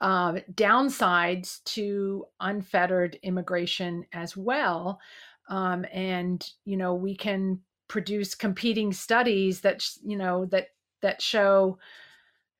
[0.00, 5.00] uh, downsides to unfettered immigration as well.
[5.48, 10.68] Um, and you know we can produce competing studies that you know that
[11.02, 11.78] that show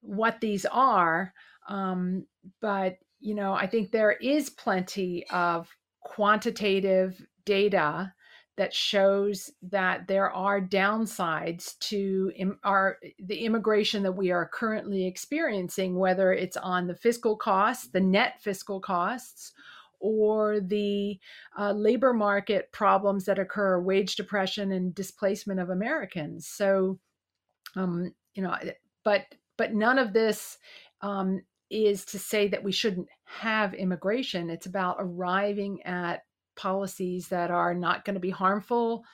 [0.01, 1.32] what these are.
[1.68, 2.26] Um,
[2.61, 5.68] but you know I think there is plenty of
[6.01, 8.12] quantitative data
[8.57, 15.07] that shows that there are downsides to Im- our the immigration that we are currently
[15.07, 19.52] experiencing whether it's on the fiscal costs the net fiscal costs
[20.00, 21.18] or the
[21.59, 26.46] uh, labor market problems that occur wage depression and displacement of americans.
[26.46, 26.98] So
[27.76, 28.57] um, you know
[29.05, 29.26] but
[29.57, 30.59] but none of this
[31.00, 34.50] um, is to say that we shouldn't have immigration.
[34.50, 36.22] It's about arriving at
[36.57, 39.05] policies that are not going to be harmful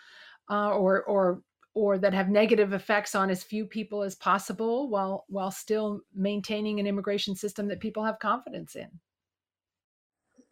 [0.51, 1.43] uh, or or
[1.75, 6.81] or that have negative effects on as few people as possible while while still maintaining
[6.81, 8.89] an immigration system that people have confidence in.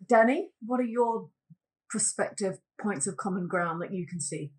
[0.06, 1.28] Danny, what are your
[1.90, 4.52] prospective points of common ground that you can see?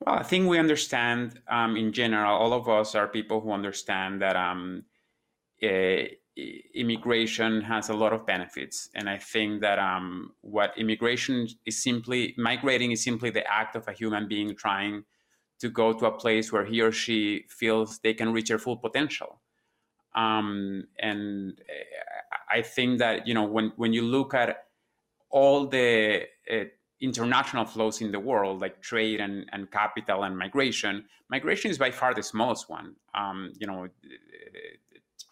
[0.00, 4.20] Well, I think we understand um, in general, all of us are people who understand
[4.22, 4.84] that um,
[5.62, 8.88] uh, immigration has a lot of benefits.
[8.94, 13.86] And i think that um, what immigration is simply migrating is simply the act of
[13.88, 15.04] a human being trying
[15.60, 18.76] to go to a place where he or she feels they can reach their full
[18.76, 19.40] potential.
[20.14, 21.60] Um, and
[22.48, 24.66] i think that you know when, when you look at
[25.30, 26.64] all the uh,
[27.00, 31.90] international flows in the world like trade and, and capital and migration migration is by
[31.90, 32.94] far the smallest one.
[33.14, 33.88] Um, you know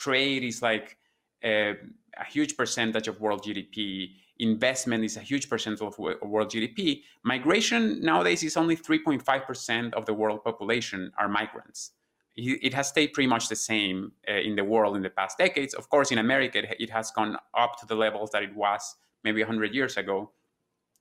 [0.02, 0.96] trade is like
[1.44, 1.76] a,
[2.18, 4.10] a, huge percentage of world GDP.
[4.38, 7.02] Investment is a huge percentage of world GDP.
[7.22, 11.92] Migration nowadays is only 3.5% of the world population are migrants.
[12.34, 15.74] It has stayed pretty much the same uh, in the world in the past decades.
[15.74, 19.42] Of course, in America, it has gone up to the levels that it was maybe
[19.42, 20.30] 100 years ago.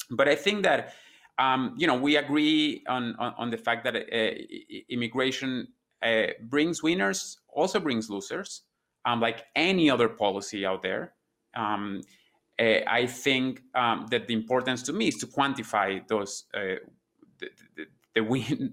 [0.09, 0.93] But I think that
[1.39, 4.31] um, you know we agree on, on, on the fact that uh,
[4.89, 5.69] immigration
[6.03, 8.63] uh, brings winners, also brings losers
[9.05, 11.13] um, like any other policy out there.
[11.55, 12.01] Um,
[12.59, 16.75] uh, I think um, that the importance to me is to quantify those uh,
[17.39, 17.49] the,
[18.15, 18.21] the,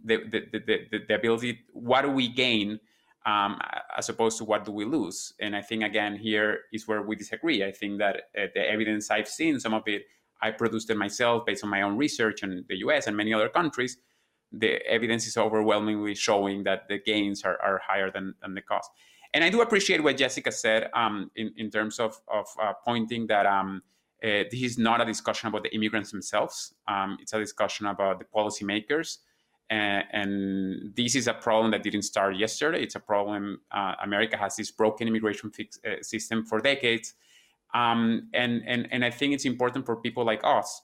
[0.04, 0.60] the, the,
[0.90, 1.60] the, the, ability.
[1.72, 2.80] What do we gain
[3.24, 3.58] um,
[3.96, 5.32] as opposed to what do we lose?
[5.40, 7.64] And I think again here is where we disagree.
[7.64, 10.02] I think that uh, the evidence I've seen, some of it
[10.40, 13.06] I produced it myself based on my own research in the U.S.
[13.06, 13.96] and many other countries.
[14.52, 18.90] The evidence is overwhelmingly showing that the gains are, are higher than, than the cost.
[19.34, 23.26] And I do appreciate what Jessica said um, in, in terms of, of uh, pointing
[23.26, 23.82] that um,
[24.22, 26.74] uh, this is not a discussion about the immigrants themselves.
[26.88, 29.18] Um, it's a discussion about the policymakers.
[29.70, 32.82] And, and, this is a problem that didn't start yesterday.
[32.82, 33.60] It's a problem.
[33.70, 37.14] Uh, America has this broken immigration fix, uh, system for decades.
[37.74, 40.82] Um, and, and, and I think it's important for people like us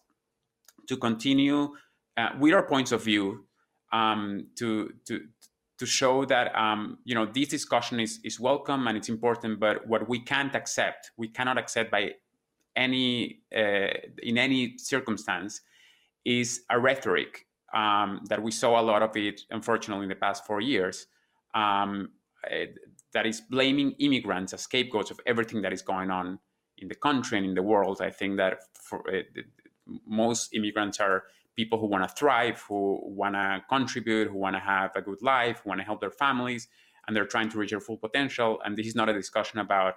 [0.87, 1.75] to continue
[2.19, 3.47] uh, with our points of view
[3.91, 5.23] um, to, to,
[5.79, 9.87] to show that um, you know this discussion is, is welcome and it's important but
[9.87, 12.11] what we can't accept we cannot accept by
[12.77, 13.89] any uh,
[14.23, 15.61] in any circumstance
[16.25, 20.47] is a rhetoric um, that we saw a lot of it unfortunately in the past
[20.47, 21.07] four years
[21.55, 22.11] um,
[22.51, 22.67] uh,
[23.13, 26.39] that is blaming immigrants as scapegoats of everything that is going on
[26.79, 28.01] in the country and in the world.
[28.03, 29.23] I think that for, uh,
[30.07, 31.25] most immigrants are
[31.57, 35.23] people who want to thrive, who want to contribute, who want to have a good
[35.23, 36.69] life, who want to help their families,
[37.07, 38.61] and they're trying to reach their full potential.
[38.65, 39.95] And this is not a discussion about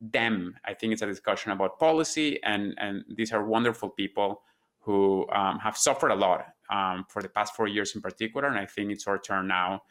[0.00, 0.54] them.
[0.64, 4.42] I think it's a discussion about policy, and and these are wonderful people
[4.80, 8.48] who um, have suffered a lot um, for the past four years in particular.
[8.48, 9.82] And I think it's our turn now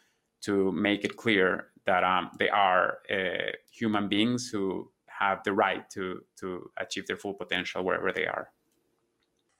[0.41, 5.89] to make it clear that um, they are uh, human beings who have the right
[5.91, 8.49] to to achieve their full potential wherever they are.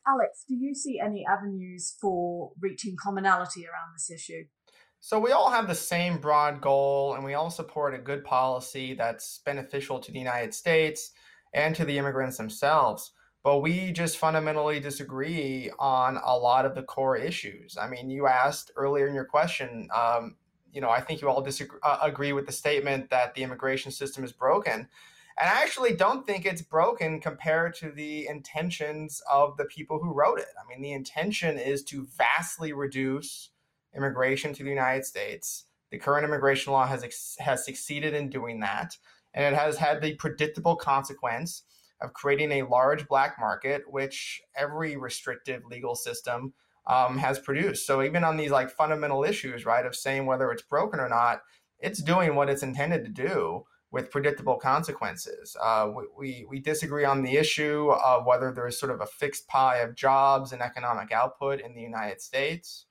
[0.09, 4.45] Alex, do you see any avenues for reaching commonality around this issue?
[5.01, 8.93] So we all have the same broad goal, and we all support a good policy
[8.93, 11.11] that's beneficial to the United States
[11.53, 13.13] and to the immigrants themselves.
[13.43, 17.77] But we just fundamentally disagree on a lot of the core issues.
[17.77, 20.35] I mean, you asked earlier in your question, um,
[20.71, 23.91] you know, I think you all disagree, uh, agree with the statement that the immigration
[23.91, 24.89] system is broken.
[25.39, 30.11] And I actually don't think it's broken compared to the intentions of the people who
[30.11, 30.49] wrote it.
[30.61, 33.51] I mean, the intention is to vastly reduce
[33.95, 35.63] immigration to the United States.
[35.91, 38.97] The current immigration law has has succeeded in doing that,
[39.33, 41.63] and it has had the predictable consequence
[42.01, 46.53] of creating a large black market, which every restrictive legal system
[46.85, 47.87] um, has produced.
[47.87, 51.41] So even on these like fundamental issues, right, of saying whether it's broken or not,
[51.79, 55.55] it's doing what it's intended to do with predictable consequences.
[55.61, 59.47] Uh, we, we, disagree on the issue of whether there is sort of a fixed
[59.47, 62.85] pie of jobs and economic output in the United States.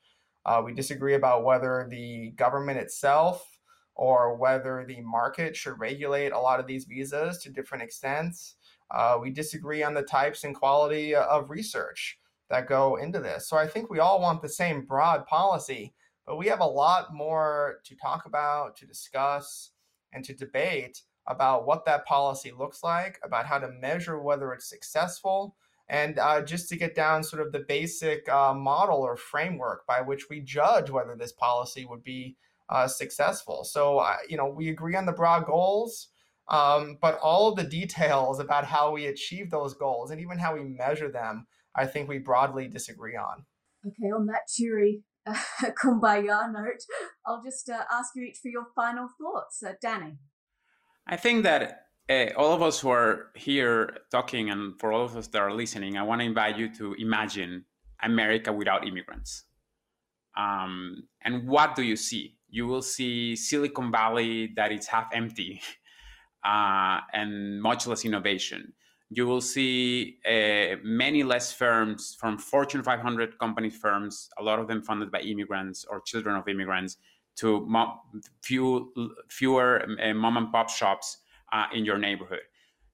[0.44, 3.46] Uh, we disagree about whether the government itself
[3.94, 8.54] or whether the market should regulate a lot of these visas to different extents.
[8.90, 12.18] Uh, we disagree on the types and quality of research
[12.48, 13.48] that go into this.
[13.48, 15.94] So I think we all want the same broad policy,
[16.26, 19.70] but we have a lot more to talk about, to discuss,
[20.12, 24.68] and to debate about what that policy looks like, about how to measure whether it's
[24.68, 25.56] successful,
[25.88, 30.00] and uh, just to get down sort of the basic uh, model or framework by
[30.00, 32.36] which we judge whether this policy would be
[32.68, 33.64] uh, successful.
[33.64, 36.08] So, you know, we agree on the broad goals,
[36.48, 40.54] um, but all of the details about how we achieve those goals and even how
[40.54, 43.44] we measure them, I think we broadly disagree on.
[43.86, 45.02] Okay, on that cheery
[45.64, 46.82] uh, kumbaya note,
[47.26, 49.62] I'll just uh, ask you each for your final thoughts.
[49.80, 50.18] Danny.
[51.06, 55.16] I think that uh, all of us who are here talking and for all of
[55.16, 57.64] us that are listening, I want to invite you to imagine
[58.02, 59.44] America without immigrants.
[60.36, 62.36] Um, and what do you see?
[62.48, 65.60] You will see Silicon Valley that is half empty
[66.44, 68.72] uh, and much less innovation.
[69.10, 74.68] You will see uh, many less firms from Fortune 500 company firms, a lot of
[74.68, 76.98] them funded by immigrants or children of immigrants,
[77.36, 77.66] to
[78.42, 78.92] few,
[79.28, 81.18] fewer uh, mom and pop shops
[81.52, 82.40] uh, in your neighborhood.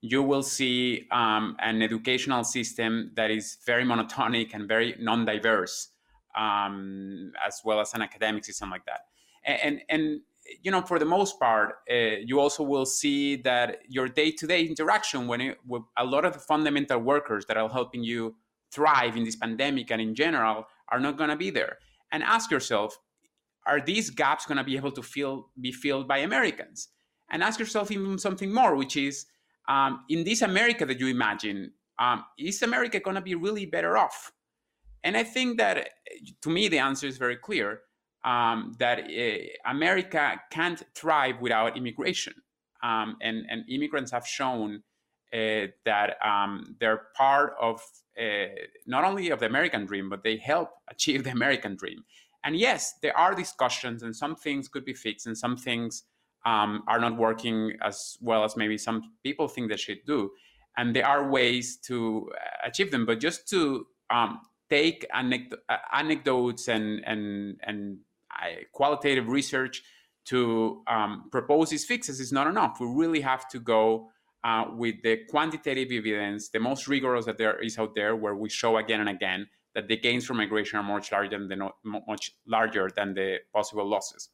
[0.02, 5.88] You will see um, an educational system that is very monotonic and very non-diverse,
[6.36, 9.06] um, as well as an academic system like that.
[9.46, 10.20] And, and
[10.62, 15.26] you know, for the most part, uh, you also will see that your day-to-day interaction
[15.26, 18.34] when it, with a lot of the fundamental workers that are helping you
[18.70, 21.78] thrive in this pandemic and in general are not going to be there.
[22.12, 22.98] And ask yourself,
[23.66, 26.88] are these gaps going to be able to fill, be filled by Americans?
[27.30, 29.26] and ask yourself even something more, which is
[29.68, 33.96] um, in this America that you imagine, um, is America going to be really better
[33.96, 34.32] off?
[35.02, 35.90] And I think that
[36.42, 37.80] to me, the answer is very clear
[38.24, 42.34] um, that uh, America can't thrive without immigration.
[42.82, 44.82] Um, and, and, immigrants have shown
[45.32, 47.80] uh, that um, they're part of
[48.20, 48.46] uh,
[48.86, 52.04] not only of the American dream, but they help achieve the American dream.
[52.44, 56.02] And yes, there are discussions, and some things could be fixed, and some things
[56.44, 60.30] um, are not working as well as maybe some people think they should do.
[60.76, 62.30] And there are ways to
[62.62, 65.54] achieve them, but just to um, take anecd-
[65.92, 67.98] anecdotes and and and
[68.72, 69.82] qualitative research
[70.26, 72.78] to um, propose these fixes is not enough.
[72.80, 74.08] We really have to go
[74.42, 78.48] uh, with the quantitative evidence, the most rigorous that there is out there, where we
[78.48, 81.70] show again and again that the gains from migration are much larger than the,
[82.06, 84.30] much larger than the possible losses.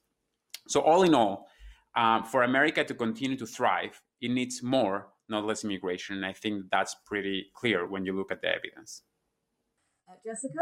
[0.68, 1.48] So all in all,
[1.96, 6.16] um, for America to continue to thrive, it needs more, not less immigration.
[6.16, 9.02] And I think that's pretty clear when you look at the evidence.
[10.08, 10.60] Uh, Jessica?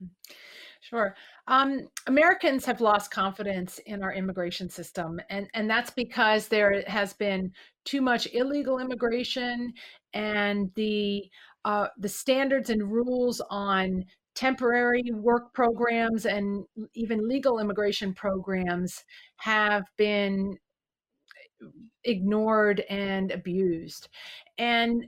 [0.82, 1.14] Sure.
[1.46, 7.12] Um, Americans have lost confidence in our immigration system, and, and that's because there has
[7.12, 7.52] been
[7.84, 9.72] too much illegal immigration,
[10.12, 11.30] and the
[11.64, 14.04] uh, the standards and rules on
[14.34, 16.64] temporary work programs and
[16.94, 19.04] even legal immigration programs
[19.36, 20.56] have been
[22.04, 24.08] ignored and abused.
[24.58, 25.04] And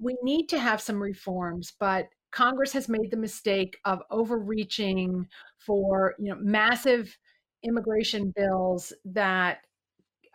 [0.00, 5.26] we need to have some reforms, but Congress has made the mistake of overreaching
[5.58, 7.16] for you know massive
[7.62, 9.58] immigration bills that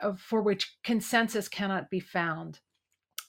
[0.01, 2.59] uh, for which consensus cannot be found.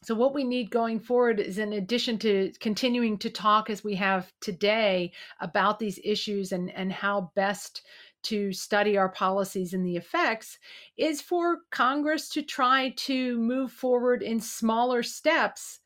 [0.02, 3.94] So, what we need going forward is, in addition to continuing to talk as we
[3.94, 7.82] have today about these issues and, and how best
[8.24, 10.58] to study our policies and the effects,
[10.98, 15.80] is for Congress to try to move forward in smaller steps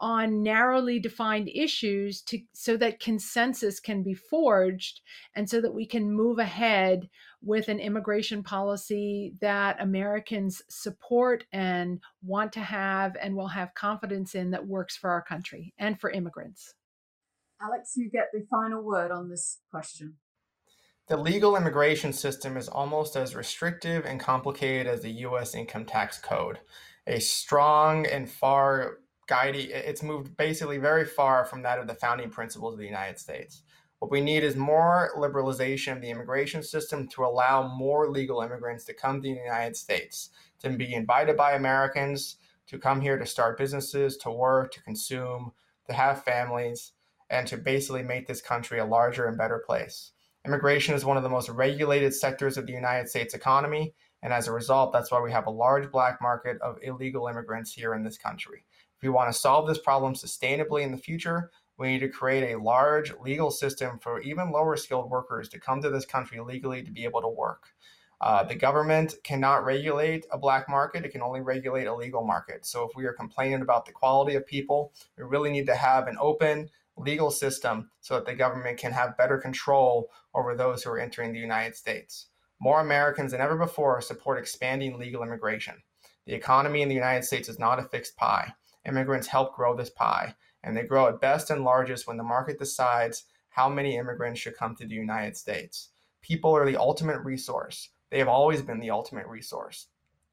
[0.00, 5.02] on narrowly defined issues to so that consensus can be forged
[5.34, 7.08] and so that we can move ahead
[7.42, 14.34] with an immigration policy that Americans support and want to have and will have confidence
[14.34, 16.74] in that works for our country and for immigrants.
[17.62, 20.14] Alex, you get the final word on this question.
[21.08, 26.18] The legal immigration system is almost as restrictive and complicated as the US income tax
[26.18, 26.60] code.
[27.06, 28.98] A strong and far
[29.30, 33.16] guiding, it's moved basically very far from that of the founding principles of the United
[33.16, 33.62] States.
[34.00, 38.84] What we need is more liberalization of the immigration system to allow more legal immigrants
[38.86, 43.24] to come to the United States, to be invited by Americans, to come here to
[43.24, 45.52] start businesses, to work, to consume,
[45.86, 46.92] to have families,
[47.30, 50.10] and to basically make this country a larger and better place.
[50.44, 54.48] Immigration is one of the most regulated sectors of the United States economy, and as
[54.48, 58.02] a result, that's why we have a large black market of illegal immigrants here in
[58.02, 58.64] this country.
[59.00, 62.52] If we want to solve this problem sustainably in the future, we need to create
[62.52, 66.82] a large legal system for even lower skilled workers to come to this country legally
[66.82, 67.68] to be able to work.
[68.20, 72.66] Uh, the government cannot regulate a black market, it can only regulate a legal market.
[72.66, 76.06] So if we are complaining about the quality of people, we really need to have
[76.06, 80.90] an open legal system so that the government can have better control over those who
[80.90, 82.26] are entering the United States.
[82.60, 85.76] More Americans than ever before support expanding legal immigration.
[86.26, 88.52] The economy in the United States is not a fixed pie.
[88.86, 92.58] Immigrants help grow this pie, and they grow at best and largest when the market
[92.58, 95.90] decides how many immigrants should come to the United States.
[96.22, 97.90] People are the ultimate resource.
[98.10, 99.88] They have always been the ultimate resource.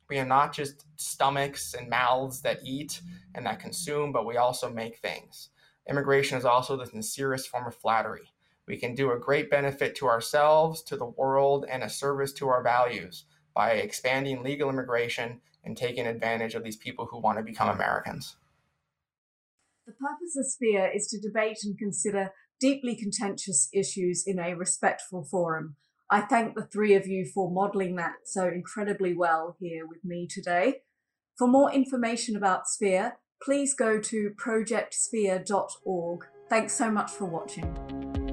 [0.10, 3.02] We are not just stomachs and mouths that eat
[3.36, 5.50] and that consume, but we also make things.
[5.89, 8.32] Immigration is also the sincerest form of flattery.
[8.68, 12.50] We can do a great benefit to ourselves, to the world, and a service to
[12.50, 17.43] our values by expanding legal immigration and taking advantage of these people who want to
[17.43, 18.38] become Americans.
[19.86, 25.24] The purpose of Sphere is to debate and consider deeply contentious issues in a respectful
[25.24, 25.76] forum.
[26.09, 30.28] I thank the three of you for modelling that so incredibly well here with me
[30.30, 30.82] today.
[31.38, 36.26] For more information about Sphere, please go to projectsphere.org.
[36.49, 38.26] Thanks so much for watching.